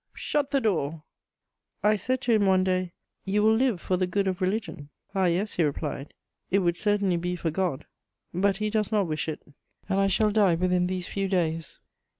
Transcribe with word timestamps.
Shut 0.17 0.49
the 0.49 0.59
door!" 0.59 1.03
I 1.83 1.95
said 1.95 2.21
to 2.21 2.33
him 2.33 2.47
one 2.47 2.63
day: 2.63 2.91
"You 3.23 3.43
will 3.43 3.53
live 3.53 3.79
for 3.79 3.97
the 3.97 4.07
good 4.07 4.27
of 4.27 4.41
religion." 4.41 4.89
"Ah, 5.13 5.25
yes," 5.27 5.53
he 5.53 5.63
replied, 5.63 6.15
"it 6.49 6.57
would 6.57 6.75
certainly 6.75 7.17
be 7.17 7.35
for 7.35 7.51
God; 7.51 7.85
but 8.33 8.57
He 8.57 8.71
does 8.71 8.91
not 8.91 9.05
wish 9.05 9.27
it, 9.29 9.43
and 9.87 9.99
I 9.99 10.07
shall 10.07 10.31
die 10.31 10.55
within 10.55 10.87
these 10.87 11.05
few 11.05 11.27
days." 11.27 11.79